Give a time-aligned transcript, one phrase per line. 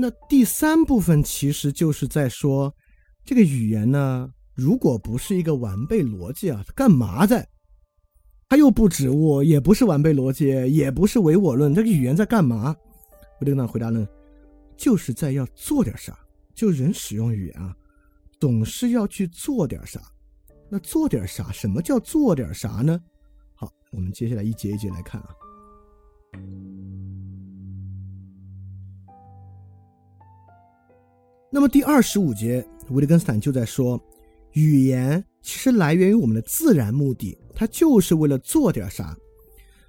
[0.00, 2.72] 那第三部分其实就是在说，
[3.24, 7.44] 这个语言呢，如果不是一个完备逻辑啊，干嘛在？
[8.48, 12.76] 它又不指物，也不是完备逻辑，也不是唯我论，这个语言在干嘛？
[13.40, 14.06] 维特根斯坦回答呢，
[14.76, 16.16] 就是在要做点啥。
[16.54, 17.74] 就人使用语言啊，
[18.38, 20.00] 总是要去做点啥。
[20.70, 21.50] 那做点啥？
[21.50, 23.00] 什么叫做点啥呢？
[23.56, 25.28] 好，我们接下来一节一节来看啊。
[31.50, 33.98] 那么第二十五节，维特根斯坦就在说，
[34.52, 39.16] 语言其实来源于我们的自然目的，它就是为了做点啥。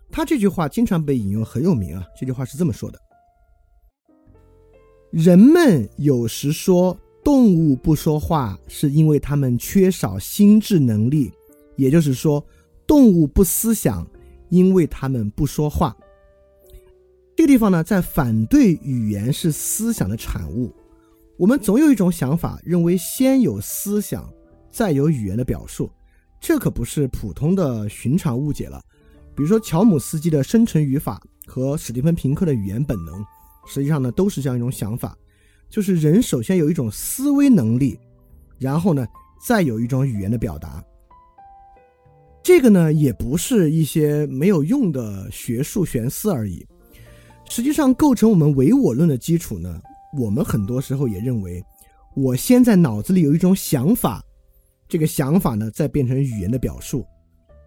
[0.10, 2.06] 他这句话经常被引用，很有名啊。
[2.18, 2.98] 这句话是这么说的：
[5.12, 11.30] 人们有时说动物不说话是因为它们缺少心智能力，
[11.76, 12.44] 也就是说，
[12.88, 14.08] 动物不思想，
[14.48, 15.96] 因为它们不说话。
[17.36, 20.74] 这个地方呢，在反对语言是思想的产物。
[21.40, 24.30] 我们总有一种想法，认为先有思想，
[24.70, 25.90] 再有语言的表述，
[26.38, 28.84] 这可不是普通的寻常误解了。
[29.34, 33.24] 比如说，乔姆斯基的生成语法和史蒂芬平克的语言本能，
[33.66, 35.18] 实际上呢，都是这样一种想法，
[35.70, 37.98] 就是人首先有一种思维能力，
[38.58, 39.08] 然后呢，
[39.42, 40.84] 再有一种语言的表达。
[42.44, 46.68] 这个呢，也不是一些没有用的学术玄思而已，
[47.50, 49.82] 实际上构成我们唯我论的基础呢。
[50.18, 51.64] 我们很多时候也认为，
[52.16, 54.24] 我先在脑子里有一种想法，
[54.88, 57.06] 这个想法呢再变成语言的表述。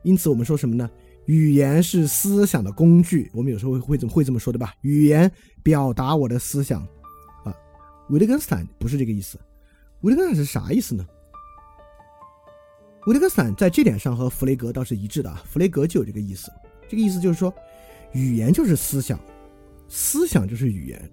[0.03, 0.91] 因此，我们说什么呢？
[1.27, 3.31] 语言是思想的工具。
[3.33, 4.75] 我们有时候会会怎么会这么说对吧？
[4.81, 5.31] 语言
[5.63, 6.83] 表达我的思想
[7.45, 7.55] 啊。
[8.11, 9.39] 维特根斯坦不是这个意思。
[10.01, 11.07] 维特根斯坦是啥意思呢？
[13.07, 15.33] 维特根斯坦在这点上和弗雷格倒是一致的。
[15.45, 16.51] 弗雷格就有这个意思。
[16.89, 17.55] 这个意思就是说，
[18.13, 19.17] 语言就是思想，
[19.89, 21.11] 思想就是语言。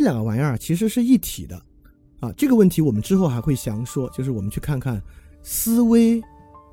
[0.00, 1.62] 这两个玩意儿其实是一体的，
[2.20, 4.98] 啊，这个问题我们之后还会详说，就是我们去看看
[5.42, 6.22] 思维、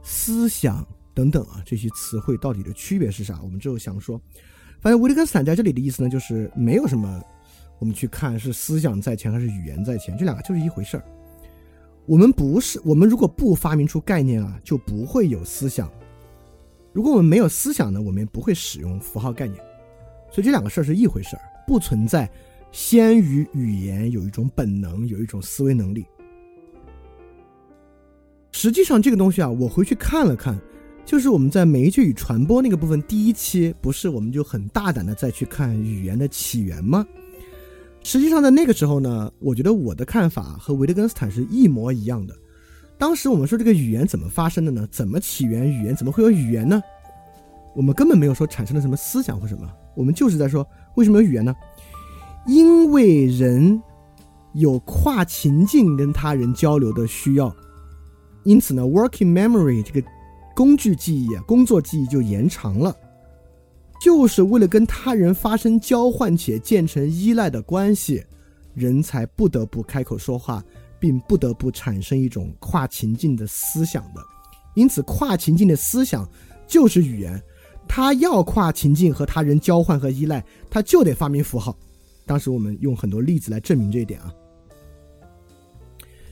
[0.02, 4.18] 思想等等啊这些词汇到底的区别是啥，我们之后详说。
[4.80, 7.22] 反正维特根斯坦在这里的意思呢，就是没有什么，
[7.80, 11.04] 我们去看是思想在前还是语言在前，这两个就是一回事儿。
[12.06, 15.92] 我们不是，我们如果不发明出概念啊，就不会有思想。
[16.94, 19.62] 如果我们没有思想呢，我们不会使用符号概念。
[20.32, 22.32] 所以这两个事儿是一回事儿，不存在。
[22.78, 26.06] 先于语言有一种本能，有一种思维能力。
[28.52, 30.56] 实际上，这个东西啊，我回去看了看，
[31.04, 37.04] 就是我们在媒介与传播那个部分第一期，不是我们就很大胆的再去看语言的起源吗？
[38.04, 42.36] 实际上，在那个时候呢，我觉得我的看法和维特根斯坦是一模一样的。
[42.96, 44.88] 当时我们说这个语言怎么发生的呢？
[44.92, 45.68] 怎么起源？
[45.68, 46.80] 语言怎么会有语言呢？
[47.76, 50.64] 我们根本没有说产生了什么思想或什么，我们就是在说
[50.96, 51.56] 为什么有语言呢？
[52.47, 53.81] 因为人
[54.53, 57.53] 有跨情境跟他人交流的需要，
[58.44, 60.08] 因此呢，working memory 这个
[60.56, 62.96] 工具记忆啊，工作记忆就延长了，
[64.02, 68.24] 就是为了跟他人发生交换且建成依赖的关系，
[68.74, 70.63] 人才不得不开口说话，
[71.00, 74.22] 并不得不产生一种跨情境的思想的。
[74.74, 76.25] 因此，跨情境的思想
[76.66, 77.41] 就是语言，
[77.88, 81.78] 他要跨情境和他人交换和依赖，他就得发明符号。
[82.28, 84.32] 当时我们用很多例子来证明这一点啊，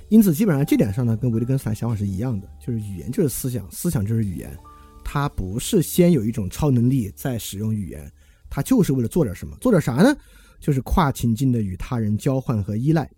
[0.09, 4.55] 因此基本上这点上呢，跟维特根斯坦想法是一样的，就是语言就是思想，思想就是语言，
[5.03, 8.11] 它不是先有一种超能力再使用语言，
[8.50, 10.16] 它就是为了做点什么，做点啥呢？
[10.59, 13.09] 就是跨情境的与他人交换和依赖。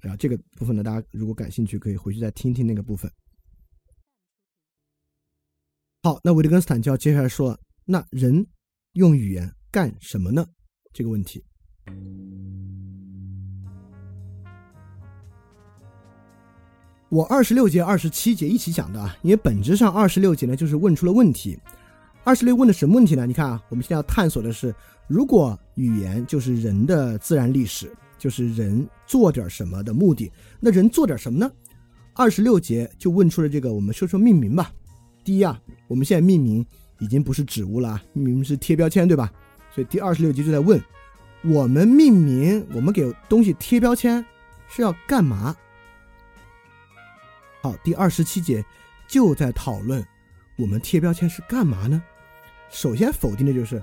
[0.00, 3.10] 然后这个部分呢，大家如果感兴趣，可以回去再听听那个部分。
[6.02, 8.46] 好，那维特根斯坦就要接下来说，那人
[8.92, 10.46] 用语言干什么呢？
[10.92, 11.44] 这个问题。
[17.08, 21.58] 我二十六节、二十七节一起讲的啊，因为本质上二十六节呢就是问出了问题。
[22.24, 23.24] 二十六问的什么问题呢？
[23.24, 24.74] 你看啊，我们现在要探索的是，
[25.06, 31.50] 如果语言就是人的自然历史，就是人做点什么的目的，那人做点什么呢？
[32.12, 34.72] 二十六节就问出了这个，我们说说命名吧。
[35.22, 36.66] 第一啊，我们现在命名
[36.98, 39.32] 已经不是指物了，命名是贴标签，对吧？
[39.72, 40.82] 所以第二十六节就在问。
[41.42, 44.24] 我们命名，我们给东西贴标签
[44.68, 45.56] 是要干嘛？
[47.62, 48.64] 好，第二十七节
[49.06, 50.04] 就在讨论
[50.56, 52.02] 我们贴标签是干嘛呢？
[52.70, 53.80] 首先否定的就是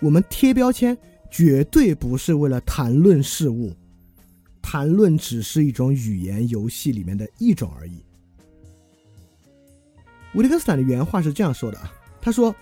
[0.00, 0.96] 我们贴标签
[1.30, 3.74] 绝对不是为了谈论事物，
[4.60, 8.04] 谈论只是一种语言游戏里面的一种而已。
[10.34, 12.54] 维特根斯坦的原话是这样说的啊，他说：“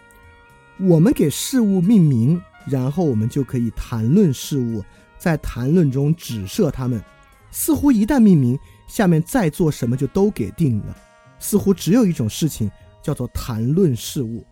[0.78, 4.82] 我们给事物命名。”然后我们就可以谈论事物，
[5.18, 7.02] 在谈论中指涉他们，
[7.50, 10.96] 似乎一旦命名，下面再做什么就都给定了，
[11.38, 12.70] 似乎只有一种事情
[13.02, 14.44] 叫做谈论事物。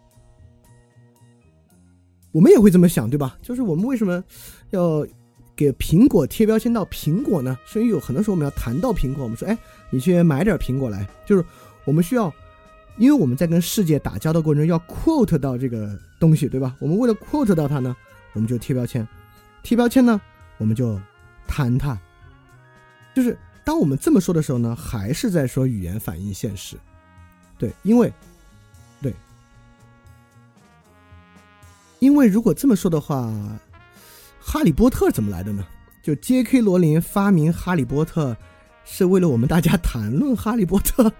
[2.31, 3.37] 我们也会这么想，对吧？
[3.43, 4.25] 就是我们为什么
[4.70, 5.06] 要
[5.55, 7.58] 给苹果贴标签到苹果呢？
[7.67, 9.58] 所以有很多时候我们要谈到苹果，我们说，哎，
[9.91, 11.44] 你去买点苹果来，就是
[11.85, 12.32] 我们需要，
[12.97, 16.77] 因为我们在跟世界打交道过程中要 quote 到这个东西，对吧？
[16.79, 17.97] 我们为了 quote 到它呢，
[18.33, 19.06] 我们就贴标签，
[19.62, 20.21] 贴标签呢，
[20.59, 21.00] 我们就
[21.47, 21.99] 谈它。
[23.15, 26.77] 就是当我们这么说的时候呢，还是在说语言反映现实，
[27.59, 28.12] 对，因为。
[29.00, 29.12] 对
[31.99, 33.33] 因为如果这么说的话，
[34.41, 35.67] 哈利波特怎么来的呢？
[36.03, 36.61] 就 J.K.
[36.61, 38.37] 罗琳发明哈利波特，
[38.85, 41.12] 是为了我们大家谈论哈利波特，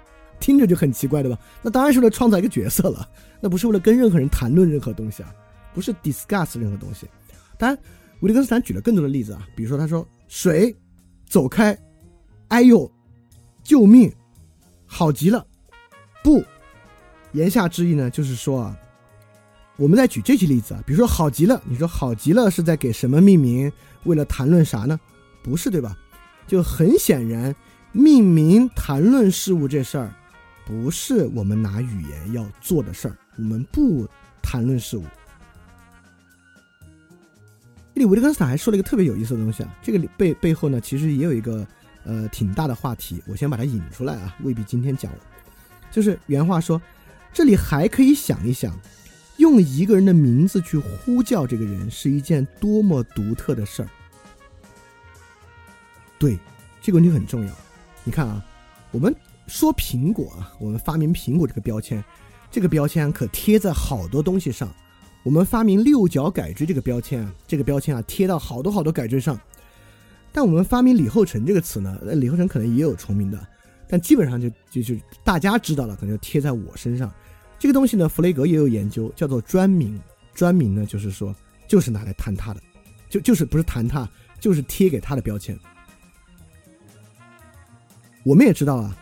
[0.43, 1.39] 听着就很奇怪，对吧？
[1.62, 3.09] 那当然是为了创造一个角色了，
[3.41, 5.33] 那不是为了跟任何人谈论任何东西啊，
[5.73, 7.06] 不是 discuss 任何东西。
[7.56, 7.79] 当然，
[8.21, 10.75] 维特根斯坦举了更多的例子啊，比如说他说水，
[11.25, 11.79] 走开，
[12.49, 12.91] 哎呦，
[13.62, 14.12] 救命，
[14.85, 15.47] 好极了，
[16.25, 16.43] 不，
[17.33, 18.77] 言下之意呢，就是说啊。
[19.77, 23.73] 我们在举这些例子啊，比如说“好极了”，你说“好极了”是在给什么命名？
[24.05, 25.00] 为了谈论啥呢？
[25.43, 25.97] 不是，对吧？
[26.47, 27.56] 就很显然，
[27.91, 30.15] 命名谈论事物这事儿，
[30.73, 33.17] 不是我们拿语言要做的事儿。
[33.37, 34.09] 我们不
[34.41, 35.05] 谈论事物。
[37.95, 41.67] 这里维特根斯坦还说了一个特别有意思的东西啊，这个背背后呢，其实也有一个
[42.05, 43.23] 呃挺大的话题。
[43.27, 45.13] 我先把它引出来啊，未必今天讲。
[45.91, 46.81] 就是原话说，
[47.35, 48.75] 这里还可以想一想。
[49.37, 53.89] 用一个人的名字去呼叫这个人是一件多么独特的事儿。
[56.19, 56.39] 对，
[56.81, 57.53] 这个问题很重要。
[58.05, 58.43] 你看啊，
[58.91, 59.15] 我们
[59.52, 62.02] 说苹果啊，我们发明苹果这个标签，
[62.50, 64.66] 这个标签可贴在好多东西上。
[65.22, 69.38] 我们发明六角改锥这个标签，这个标签啊贴到好多好多改锥上。
[70.32, 73.46] 但我们发明李厚成这个词呢，李厚成可能也有重名的，
[73.87, 77.12] 但基本上就就就大家知道了，可能就贴在我身上。
[77.58, 80.00] 这个东西呢，弗雷格也有研究，叫做专名。
[80.32, 81.37] 专名呢，就是说，
[81.69, 82.60] 就是拿来谈他的，
[83.10, 84.08] 就就是不是谈他，
[84.40, 85.54] 就是贴给他的标签。
[88.25, 88.96] 我们也知道啊，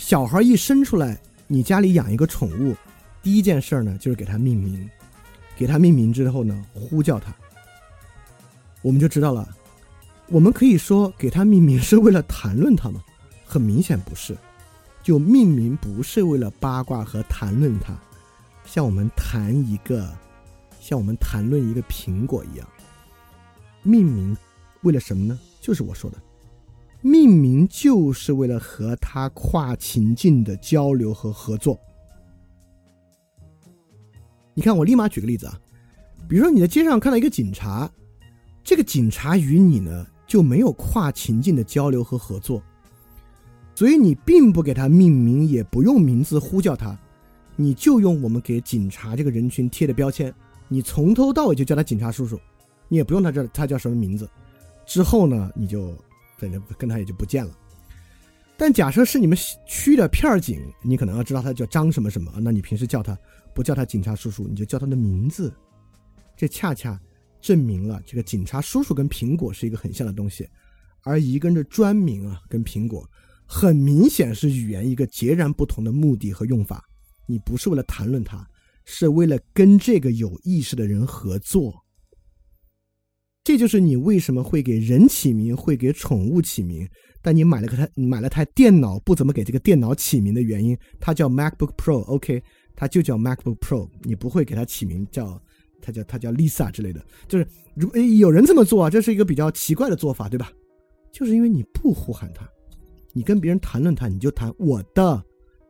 [0.00, 2.74] 小孩一生出来，你家里养一个宠物，
[3.22, 4.88] 第一件事呢，就是给它命名。
[5.58, 7.30] 给它命名之后呢，呼叫它。
[8.80, 9.46] 我们就知道了，
[10.28, 13.04] 我们可以说给它命名是为了谈论它吗？
[13.44, 14.34] 很明显不是。
[15.02, 17.94] 就命名不是为了八卦和谈论它，
[18.64, 20.10] 像我们谈一个，
[20.80, 22.66] 像我们谈论一个苹果一样。
[23.82, 24.34] 命名
[24.80, 25.38] 为了什么呢？
[25.60, 26.16] 就是我说的，
[27.02, 31.78] 命名就是为了和他跨情境的交流和合作。
[34.52, 35.58] 你看，我立马举个例子啊，
[36.28, 37.90] 比如说你在街上看到一个警察，
[38.62, 42.62] 这个警察与你呢就没有跨情境的交流和合作。
[43.74, 46.98] 所以你并不给他命名，也不用名字呼叫他，
[47.56, 50.34] 你就用我们给警察这个人群贴的标签，
[50.68, 52.38] 你从头到尾就叫他警察叔叔，
[52.88, 54.28] 你也不用他叫他叫什么名字。
[54.84, 55.96] 之后呢，你就
[56.40, 57.56] 反正跟他也就不见了。
[58.56, 63.16] 但假设是你们区的片儿警，你可能要知道他叫张什么什么，那你平时叫他
[63.54, 65.54] 不叫他警察叔叔，你就叫他的名字。
[66.36, 67.00] 这恰恰
[67.40, 70.48] 证明了这个警察叔叔跟苹果是一个很像的东西，
[71.02, 73.08] 而一个人的专名啊跟苹果。
[73.46, 76.84] 很明显是语言一个截然不同的目的和用法，
[77.26, 78.46] 你不是为了谈论他，
[78.84, 81.74] 是为了跟这个有意识的人合作。
[83.42, 86.86] 这就是你为什么会给人起名，会给宠物起名，
[87.22, 92.42] 但你买了个台买了台电脑不怎么给这个电脑起名的原因，它叫 MacBook Pro，OK，
[92.76, 95.40] 它就叫 MacBook Pro，你不会给它起名叫
[95.80, 100.52] 它叫它叫 Lisa 之类的，就是如有人这么做啊，这是一个比较奇怪的做法，对吧？
[101.10, 102.48] 就是因为你不呼喊它。
[103.12, 105.20] 你跟别人谈论它，你就谈我的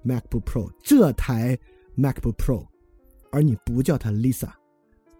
[0.05, 1.57] MacBook Pro 这台
[1.97, 2.67] MacBook Pro，
[3.31, 4.51] 而你不叫它 Lisa，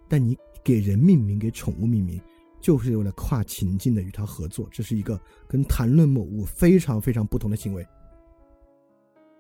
[0.09, 2.21] 但你给人命名，给宠物命名，
[2.61, 7.87] 就是为了跨情境的与他合作，这是一个跟谈论某物非常非常不同的行为。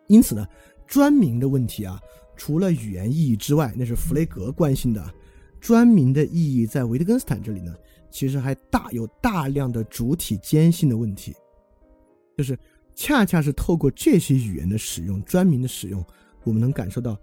[0.09, 0.47] 因此呢，
[0.87, 2.00] 专名的问题啊，
[2.37, 5.15] 除了语言意义之外，那是弗雷格关心的，
[5.61, 7.75] 专名的意义在维特根斯坦这里呢，
[8.11, 11.35] 其实还大有大量的主体间性的问题，
[12.37, 12.59] 就是。
[12.93, 16.05] 恰恰是透过这些语言的使用，专名的使用，
[16.45, 17.17] 我们能感受到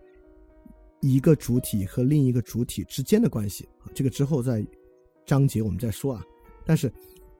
[1.01, 3.67] 一个主体和另一个主体之间的关系。
[3.93, 4.65] 这个之后在
[5.27, 6.25] 章节我们再说啊。
[6.65, 6.91] 但是，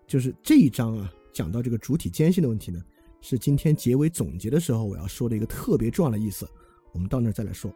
[0.05, 2.79] 就是这一章啊，讲到这个主体间隙的问题呢，
[3.21, 6.47] 是今天结尾总结的时候我要说的一个特别重要的意思。
[6.91, 7.73] 我们到那儿再来说。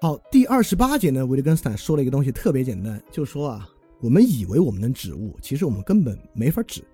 [0.00, 3.68] 好，第二十八节呢，维特根斯坦说了一个东西特别简单，就说啊，
[4.00, 6.84] 我们以为我们能指物，其实我们根本没法指。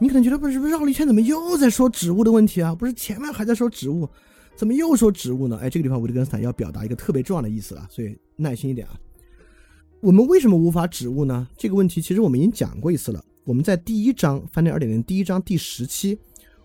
[0.00, 2.74] 你可能觉得不是不是绕了一圈，怎么又在说指物的问题啊？
[2.74, 4.08] 不是前面还在说指物，
[4.56, 5.58] 怎么又说指物呢？
[5.60, 8.98] 哎，这个地方维特根斯坦要表达一个特别重要的意思了，所以耐心一点啊。
[10.00, 11.48] 我们为什么无法指物呢？
[11.56, 13.24] 这个问题其实我们已经讲过一次了。
[13.44, 16.18] 我们在第一章翻译二点零第一章第十期，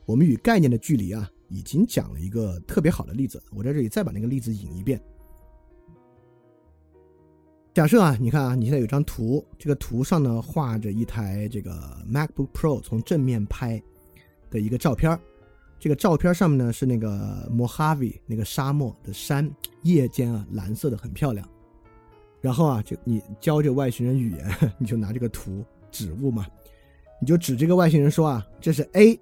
[0.05, 3.41] 我们与概念的距离啊，已经讲了一个特别好的例子。
[3.51, 5.01] 我在这里再把那个例子引一遍。
[7.73, 13.81] 假设啊，你看啊，你现在有张图，这个图上呢画着一台这个 MacBook Pro 从正面拍
[14.49, 15.19] 的一个照片儿
[15.79, 19.49] 这个照片上面呢是那个 Mojave 那个沙漠的山，
[19.83, 21.47] 夜间啊蓝色的很漂亮。
[22.41, 26.45] 然后啊，就你教这外星人语言， 你就拿这个图指物嘛，
[27.19, 29.19] 你就指这个外星人说啊，这是 A。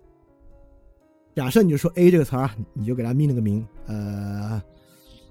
[1.35, 4.61] 假设你就说 A 这个词儿，你就给他命了个名，呃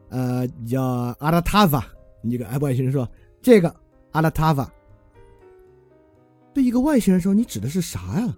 [0.09, 0.83] 呃，叫
[1.19, 1.85] 阿拉塔瓦。
[2.23, 3.09] 你这个外星人说
[3.43, 3.75] ：“这个
[4.13, 4.73] 阿拉塔瓦。”
[6.55, 8.37] 对一个外星人说：“你指的是啥呀？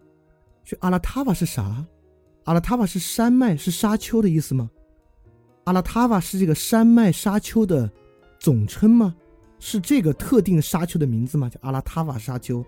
[0.65, 1.87] 这阿拉塔瓦是啥？
[2.45, 4.71] 阿拉塔瓦是山脉，是沙丘的意思吗？
[5.65, 7.91] 阿拉塔瓦是这个山脉沙丘的
[8.39, 9.15] 总称吗？
[9.59, 11.49] 是这个特定沙丘的名字吗？
[11.49, 12.65] 叫阿拉塔瓦沙丘？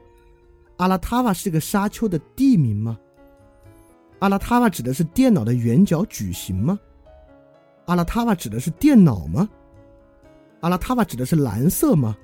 [0.77, 2.99] 阿拉塔瓦是个沙丘的地名吗？
[4.19, 6.79] 阿拉塔瓦指的是电脑的圆角矩形吗？
[7.87, 9.49] 阿拉塔瓦指的是电脑吗？”
[10.61, 12.15] 阿拉塔瓦指的是蓝色吗？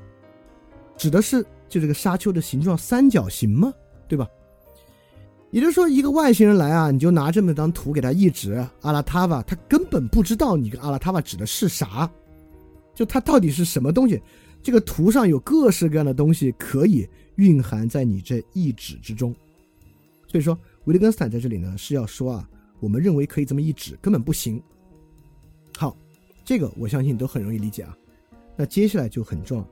[0.99, 3.73] 指的是就这个沙丘的形状三角形吗？
[4.07, 4.29] 对吧？
[5.51, 12.11] 也就是说，一个外星人来啊，你就拿这么一张图给他一指，阿拉塔瓦，他根本不知道你跟阿拉塔瓦指的是啥，
[12.95, 14.21] 就他到底是什么东西。
[14.63, 19.35] 这个图上有各式各样的东西可以蕴含在你这一指之中。
[20.27, 22.51] 所以说，维特根斯坦在这里呢是要说啊，
[22.81, 24.61] 我们认为可以这么一指，根本不行。
[25.79, 25.97] 好，
[26.45, 27.97] 这个我相信都很容易理解啊。
[28.57, 29.69] 那接下来就很重要，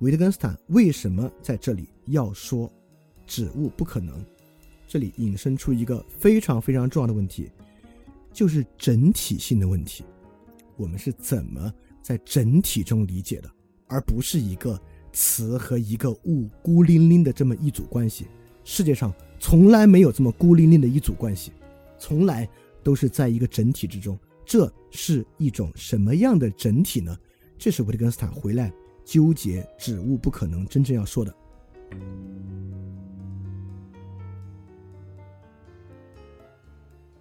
[0.00, 2.68] 维特根斯坦为什么在这里要说
[3.26, 4.22] 指物不可能？
[4.86, 7.50] 这里引申出一个非常非常重要的问题，
[8.32, 10.04] 就是整体性的问题。
[10.76, 11.72] 我们是怎么
[12.02, 13.50] 在整体中理解的，
[13.86, 14.80] 而不是一个
[15.12, 18.26] 词和一个物孤零零的这么一组关系？
[18.64, 21.52] 世界上从来没有这么孤零零的一组关系，
[21.98, 22.48] 从来
[22.82, 24.18] 都是在一个整体之中。
[24.46, 27.16] 这是一种什么样的整体呢？
[27.56, 28.72] 这是维特根斯坦回来
[29.04, 31.34] 纠结指物不可能真正要说的。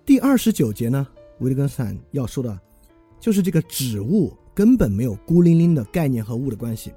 [0.06, 1.08] 第二十九节呢，
[1.40, 2.60] 维特根斯坦要说的，
[3.22, 6.92] 就是这个指物根本没有孤零零的概念和物的关系，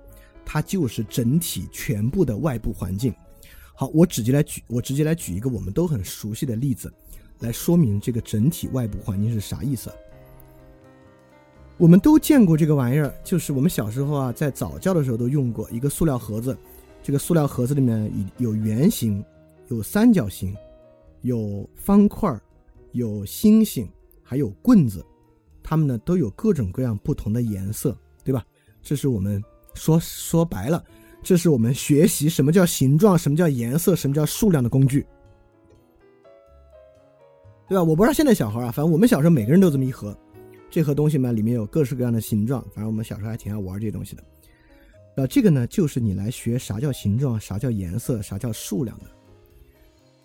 [0.44, 3.14] 它就是整体全部的外部环境。
[3.76, 6.92] 好，我直接来举，我直接来举一个我们都很熟悉的例子，
[7.38, 9.88] 来说明这个整体外部环境是啥意思。
[11.76, 16.56] 我们都见过这个玩意儿，就是我们小时候啊，在早教的时候都用过一个塑料盒子。
[17.04, 19.24] 这个塑料盒子里面有圆形、
[19.68, 20.56] 有三角形、
[21.20, 22.42] 有方块儿、
[22.96, 23.88] 有星星，
[24.22, 25.04] 还有棍子。
[25.62, 28.44] 它们呢都有各种各样不同的颜色，对吧？
[28.82, 29.42] 这是我们
[29.74, 30.84] 说说白了，
[31.22, 35.04] 这是我们学习什么叫形状、什么叫颜色、什么叫数量的工具，
[37.68, 37.82] 对吧？
[37.82, 40.16] 我不知道现在小孩啊，反正我们小时候每个人都这么一盒。
[40.70, 44.22] 这盒东西嘛，里面有各式各样的形状，反正我们小时候还挺爱玩这些东西的。
[45.16, 49.06] 呃，这个呢，就是你来学啥叫形状，啥叫颜色，啥叫数量的。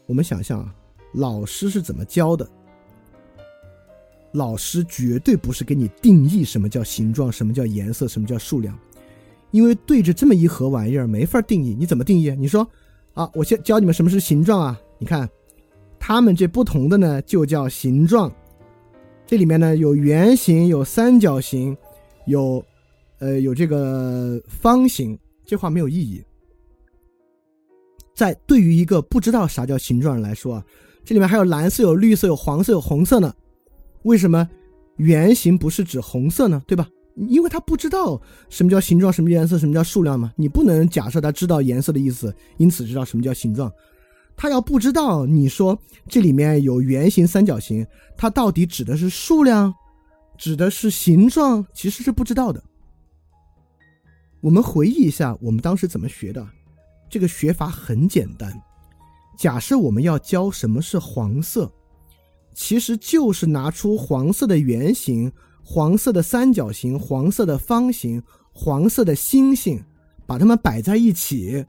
[0.06, 0.76] 我们想象啊，
[1.14, 2.48] 老师是怎么教的？
[4.34, 8.78] 老师绝对不是给你定义什么叫形状，什么叫颜色，什么叫数量，
[9.52, 11.76] 因为对着这么一盒玩意儿没法定义。
[11.78, 12.30] 你怎么定义？
[12.32, 12.68] 你说
[13.14, 14.80] 啊，我先教你们什么是形状啊？
[14.98, 15.30] 你看，
[16.00, 18.32] 他们这不同的呢，就叫形状。
[19.26, 21.76] 这里面呢有圆形，有三角形，
[22.26, 22.64] 有，
[23.20, 25.18] 呃，有这个方形。
[25.46, 26.24] 这话没有意义。
[28.14, 30.66] 在对于一个不知道啥叫形状人来说啊，
[31.04, 33.34] 这里面还有蓝色、有绿色、有黄色、有红色呢。
[34.04, 34.48] 为什么
[34.98, 36.62] 圆形不是指红色呢？
[36.66, 36.88] 对吧？
[37.28, 40.32] 因为他不知道什么叫形状、什么颜色、什么叫数量嘛。
[40.36, 43.72] 你不能假设他知道颜色的意思，因此知道什么叫形状。
[44.36, 45.78] 他要不知道你说
[46.08, 47.86] 这里面有圆形、三角形，
[48.18, 49.74] 它到底指的是数量，
[50.38, 52.64] 指的是形状，其实是不知道的。
[54.40, 56.48] 我们回忆一下，我们当时怎么学的？
[57.10, 58.52] 这个学法很简单。
[59.38, 61.72] 假设我们要教什么是黄色，
[62.54, 65.32] 其实就是拿出黄色的圆形、
[65.64, 69.84] 黄色的三角形、黄色的方形、黄色的星星，
[70.26, 71.66] 把它们摆在一起。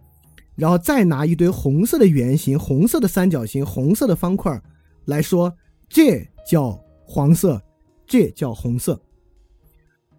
[0.54, 4.60] 然后再拿一堆红色的圆形、红色的三角形、红色的方块
[5.06, 5.52] 来说，
[5.88, 7.60] 这叫黄色，
[8.06, 9.00] 这叫红色。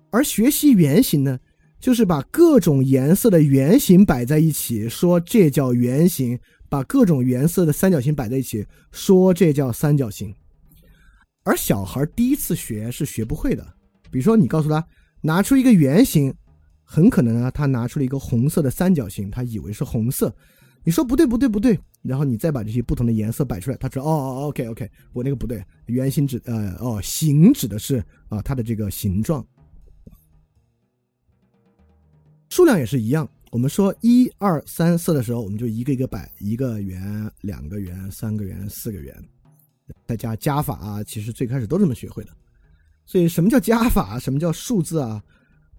[0.10, 1.40] 而学习圆形呢，
[1.80, 10.34] 就是把各种颜色的圆形摆在一起，说这叫圆形；把各种颜色的三角形摆在一起，说这叫三角形。
[11.44, 13.66] 而小孩第一次学是学不会的。
[14.10, 14.86] 比如说，你告诉他
[15.22, 16.34] 拿出一个圆形，
[16.84, 20.34] 很可能啊，他拿出了一个红色的三角形，他以为是红色。
[20.84, 29.46] 你说不对不对不对，然后你再把这些不同的颜色摆出来，他说哦哦，OK OK，我那个不对，圆形指呃哦形指的是啊它的这个形状。
[32.50, 39.16] 数量也是一样，我们说一二三四的时候，我们就一个一个摆，一个圆、两个圆、三个圆、四个圆，
[40.06, 42.32] 再加加法啊，其实最开始都这么学会的。
[43.06, 44.18] 所以什么叫加法？
[44.20, 45.24] 什么叫数字啊？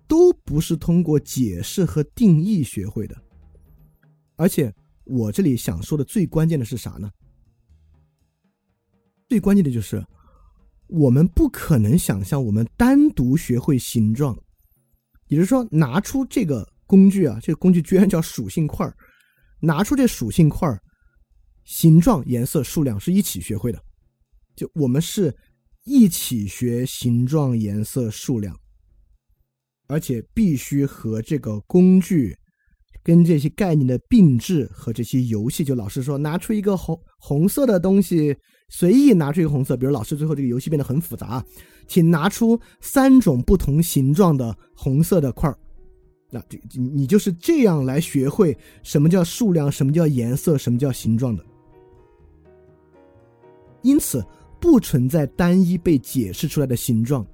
[0.07, 3.17] 都不是通过解释和定义学会的。
[4.37, 4.73] 而且
[5.05, 7.11] 我这里想说的最关键的是啥呢？
[9.29, 10.05] 最关键的就是，
[10.89, 14.39] 我们不可能想象我们单独学会形状。
[15.29, 18.95] 也就是说，拿出这个工具啊，这个工具居然叫属性块儿，
[19.61, 20.79] 拿出这属性块儿，
[21.65, 23.83] 形状、颜色、数量是一起学会的，
[24.57, 25.35] 就我们是
[25.85, 28.59] 一起学形状、颜色、数量，
[29.87, 32.37] 而且必须和这个工具。
[33.03, 38.35] 跟这些概念的并置和这些游戏，就老师说拿出一个红红色的东西，
[38.71, 41.45] 随意拿出一个红色，比如老师最后这个游戏变得很复杂，
[41.87, 45.59] 请拿出三种不同形状的红色的块儿，
[46.31, 51.45] 那这你就是这样来学会什么叫数量，什么叫颜色，什么叫形状的。
[53.83, 54.25] 因此，
[54.65, 57.27] 不存在单一被解释出来的形状，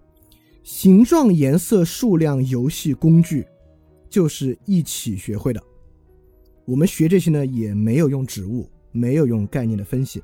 [0.65, 3.47] 形状、颜色、数量、游戏工具。
[4.09, 5.63] 就是一起学会的。
[6.65, 10.21] 我们学这些呢，也没有用指物，没有用概念的分析。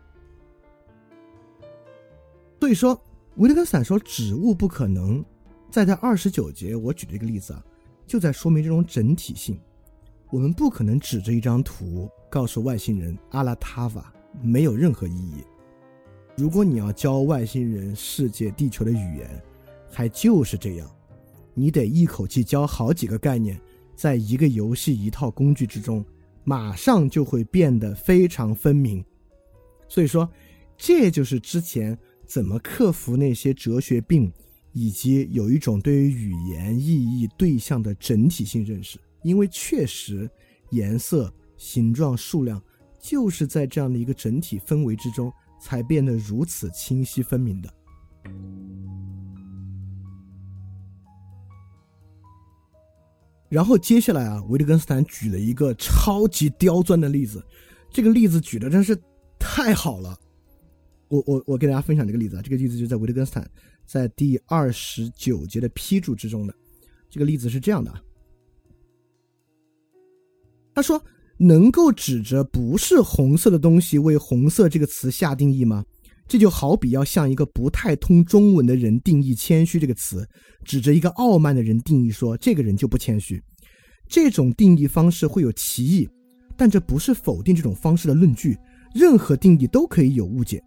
[2.59, 3.01] 所以说，
[3.37, 5.25] 维特根斯坦说指物不可能。
[5.71, 7.65] 在在二十九节，我举的一个例子啊，
[8.05, 9.57] 就在说明这种整体性。
[10.33, 15.45] 我们不可能指着一张图告诉外星人阿拉塔瓦，没有任何意义。
[16.37, 19.43] 如果你要教外星人世界地球的语言，
[19.91, 20.87] 还就是这样，
[21.55, 23.59] 你得一口气教好几个概念。
[23.95, 26.05] 在一个游戏一套工具之中，
[26.45, 29.03] 马上就会变得非常分明。
[29.89, 30.31] 所以说，
[30.77, 31.97] 这就是之前
[32.27, 34.31] 怎么克服那些哲学病，
[34.73, 38.99] 以及有一种对于语言意义对象的整体性认识。
[39.23, 40.31] 因为确实，
[40.69, 42.63] 颜色、形状、数量，
[43.01, 47.73] 就是在这样的一个整体氛围之中，才变得如此清晰分明的。
[53.49, 57.45] 然后接下来啊，维特根斯坦举了一个超级刁钻的例子，
[57.91, 59.01] 这个例子举的真是
[59.39, 60.19] 太好了。
[61.09, 63.49] 我我我给大家分享这个例子啊，这个例子就在维特根斯坦
[63.85, 66.55] 在第二十九节的批注之中的。
[67.09, 67.95] 这个例子是这样的，
[70.75, 71.03] 他说
[71.39, 75.85] ：“能够指着不是红色的东西为‘红色’这个词下定义吗？
[76.29, 80.27] 这就好比要向一个不太通中文的人定义‘谦虚’这个词。”
[80.65, 83.41] 指着一个傲慢的人定义说：“这个人就不谦虚。”
[84.09, 86.09] 这种定义方式会有歧义，
[86.57, 88.59] 但这不是否定这种方式的论据。
[88.95, 90.63] 任何定义都可以有误解，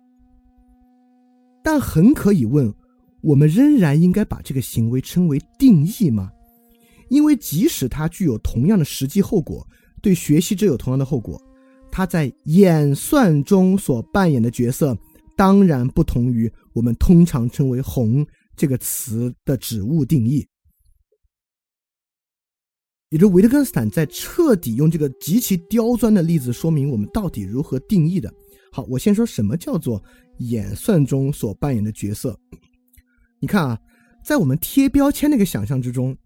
[1.63, 2.71] 但很可以问：
[3.21, 6.31] 我们仍然应该把这个行为称为定义吗？
[7.09, 9.67] 因为即使它具有同样的实际后果，
[10.01, 11.41] 对学习者有同样的后果，
[11.91, 14.97] 他在演算中所扮演的角色
[15.37, 18.25] 当然不同于我们通常称为“红”。
[18.59, 20.45] 这个词的指物定义，
[23.07, 28.29] 也就维特根斯坦在彻底用这个极其刁钻的例子说明我们到底如何定义的。
[28.69, 30.03] 好，我先说什么叫做
[30.39, 32.37] 演算中所扮演的角色。
[33.39, 33.79] 你看啊，
[34.25, 36.17] 在我们贴标签那个想象之中，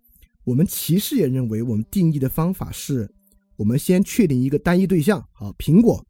[0.44, 3.08] 我们其实也认为我们定义的方法是，
[3.56, 6.06] 我们先确定一个单一对象，好，苹果，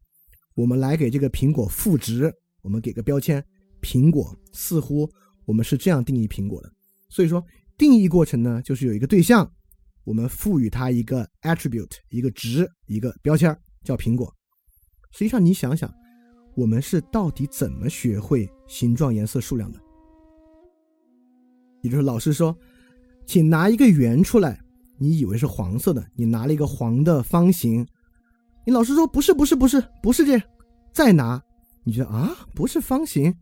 [0.54, 3.44] 我们来给这个苹果赋值，我们给个标签，
[3.80, 5.08] 苹果，似乎。
[5.46, 6.72] 我们是这样定义苹果的，
[7.10, 7.44] 所以说
[7.76, 9.52] 定义过程呢，就是有一个对象，
[10.04, 14.34] 我们赋予它一个 attribute，一个值，一个标签叫苹果。
[15.12, 15.92] 实际上你想想，
[16.56, 19.78] 我们是到底怎么学会形状、颜色、数量的？
[21.82, 22.56] 也就是老师说，
[23.26, 24.58] 请拿一个圆出来，
[24.98, 27.86] 你以为是黄色的，你拿了一个黄的方形，
[28.66, 30.40] 你老师说不是，不是，不是，不是这，
[30.92, 31.42] 再拿，
[31.84, 33.34] 你觉得啊，不是方形。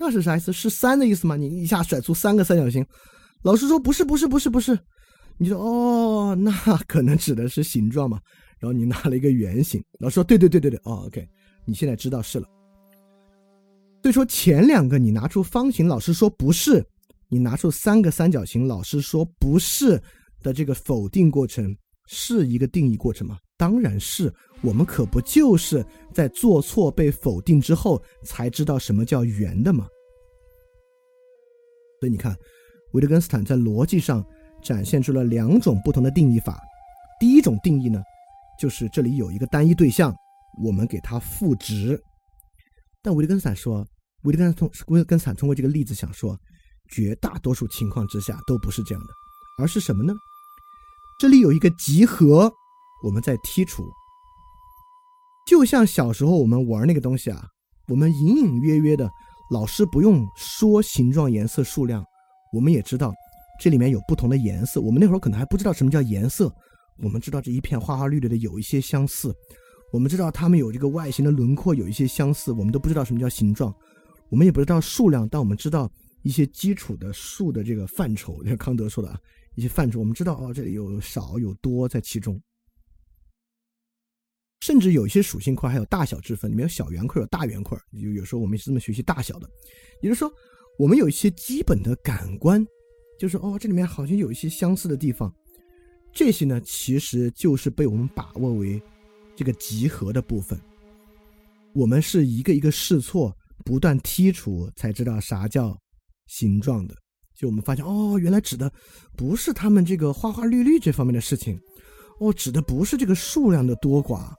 [0.00, 0.52] 那是啥意思？
[0.52, 1.36] 是三的意思吗？
[1.36, 2.86] 你一下甩出三个三角形，
[3.42, 4.78] 老师说不是不是不是不是，
[5.38, 6.52] 你说哦，那
[6.86, 8.20] 可能指的是形状嘛？
[8.60, 11.28] 然后你拿了一个圆形，老师说对对对对对，哦，OK，
[11.64, 12.46] 你现在知道是了。
[14.02, 16.84] 所以说前两个你拿出方形，老师说不是，
[17.28, 20.00] 你拿出三个三角形，老师说不是
[20.42, 23.38] 的这个否定过程是一个定义过程吗？
[23.56, 29.88] 当然是，我们可不就是在做错被否定之后才知道什么叫圆的吗？
[32.00, 32.36] 所以你看，
[32.92, 34.24] 维特根斯坦在逻辑上
[34.62, 36.60] 展现出了两种不同的定义法。
[37.18, 38.00] 第一种定义呢，
[38.60, 40.14] 就是这里有一个单一对象，
[40.62, 42.00] 我们给它赋值。
[43.02, 43.84] 但维特根斯坦说，
[44.22, 46.38] 维特根斯坦维特根斯坦通过这个例子想说，
[46.90, 49.12] 绝大多数情况之下都不是这样的，
[49.58, 50.14] 而是什么呢？
[51.18, 52.50] 这里有一个集合，
[53.04, 53.84] 我们在剔除。
[55.46, 57.44] 就像小时候我们玩那个东西啊，
[57.88, 59.10] 我们隐隐约约的。
[59.50, 62.04] 老师不用说形状、颜色、数量，
[62.52, 63.14] 我们也知道
[63.58, 64.78] 这里面有不同的颜色。
[64.78, 66.54] 我们那会儿可能还不知道什么叫颜色，
[67.02, 69.34] 我们知道这一片花花绿绿的有一些相似，
[69.90, 73.74] 我们知道它们有这个外形的轮廓有一些相似，我们都不知道什么叫形状，
[74.28, 75.90] 我们也不知道数量，但我们知道
[76.24, 79.18] 一些基础的数的这个范畴，康德说的啊，
[79.58, 82.40] 一些范畴，我们知道哦，这里有少有多在其中。
[84.60, 89.50] 甚至有一些属性块还有大小之分，里面有小圆块有大圆块，有有时候我们是这么学习大小的。
[90.00, 90.32] 也就是说，
[90.78, 92.64] 我们有一些基本的感官，
[93.18, 95.34] 就是哦，这里面好像有一些相似的地方。
[96.12, 98.80] 这些呢，其实就是被我们把握为
[99.34, 100.56] 这个集合的部分。
[101.74, 105.76] 我们是一个一个试错，不断剔除，才知道啥叫
[106.28, 106.94] 形状的。
[107.38, 108.70] 就我们发现，哦，原来指的
[109.16, 111.58] 不是他们这个花花绿绿这方面的事情，
[112.20, 114.30] 哦，指的不是这个数量的多寡。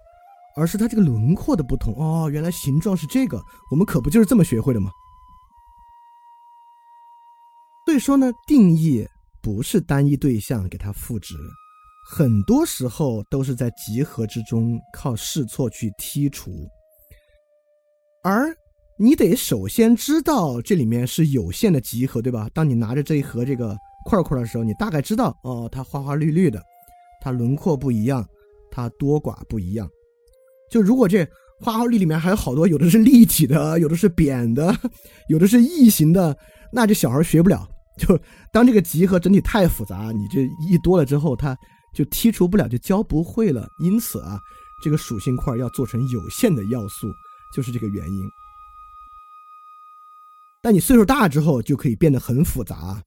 [0.56, 4.92] 而是它这个轮廓的不同哦，原来形状是这个，我们可不就是这么学会的吗？
[7.86, 9.08] 所以说呢，定义
[9.42, 11.36] 不是单一对象给它赋值，
[12.12, 16.52] 很多时候都是在集合之中靠试错去剔除，
[18.22, 18.54] 而
[19.02, 22.50] 你得首先知道这里面是有限的集合，对吧？
[22.54, 26.62] 当你拿着这一盒这个块块的时候，你大概知道哦，它花花绿绿的，
[27.22, 28.28] 它轮廓不一样，
[28.70, 29.88] 它多寡不一样。
[30.70, 31.26] 就如果这
[31.62, 34.76] 花花绿里面还有好多，有的是立体的，有的是扁的，
[35.30, 36.38] 有的是异形的，
[36.70, 37.66] 那这小孩学不了。
[37.98, 38.20] 就
[38.52, 41.58] 当这个集合整体太复杂，你这一多了之后，它
[41.96, 43.66] 就剔除不了，就教不会了。
[43.82, 44.38] 因此啊，
[44.84, 47.08] 这个属性块要做成有限的要素，
[47.56, 48.30] 就是这个原因。
[50.62, 53.04] 但你岁数大之后，就可以变得很复杂。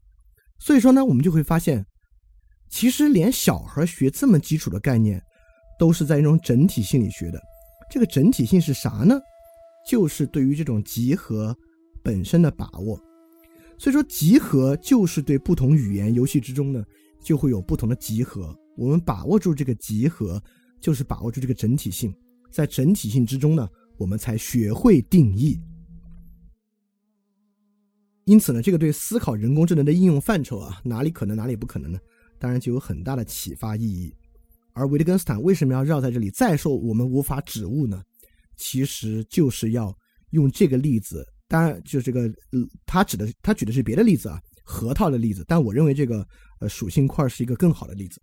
[0.59, 1.85] 所以说呢，我们就会发现，
[2.71, 5.23] 其实连小孩学这么基础的概念，
[5.79, 7.41] 都是在一种整体心理学的。
[7.91, 9.21] 这个整体性是啥呢？
[9.87, 11.55] 就是对于这种集合
[12.03, 12.99] 本身的把握。
[13.77, 16.83] 所以说，集合就是对不同语言游戏之中呢，
[17.21, 18.57] 就会有不同的集合。
[18.77, 20.43] 我们把握住这个集合，
[20.81, 22.15] 就是把握住这个整体性。
[22.51, 25.61] 在整体性之中呢，我们才学会定义。
[28.25, 31.99] 因此呢，这个对思考人工智能的应用范畴啊，哪里可能，哪里不可能呢？
[32.39, 34.15] 当然就有很大的启发意义。
[34.75, 38.03] 而维特根斯坦为什么要绕在这里再说我们无法指物呢？
[38.57, 39.93] 其实就是要
[40.31, 45.45] 用这个例子，当然就这个，呃他指的他举的是别的例子啊，核桃的例子。
[45.49, 46.27] 但我认为这个
[46.61, 48.21] 呃属性块是一个更好的例子。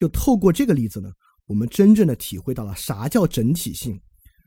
[0.00, 1.12] 就透过这个例子呢，
[1.46, 4.00] 我们真正的体会到了啥叫整体性，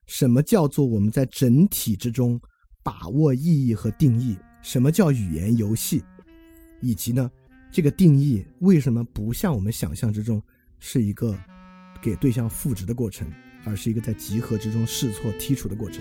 [0.08, 2.40] 什么叫做我们在整体之中
[2.86, 6.04] 把握意义和定义，什么叫语言游戏，
[6.82, 7.32] 以及呢？
[7.72, 10.40] 这个定义为什么不像我们想象之中
[10.80, 11.36] 是一个
[12.00, 13.28] 给对象赋值的过程，
[13.66, 16.00] 而是一个在集合之中试错剔除的过程？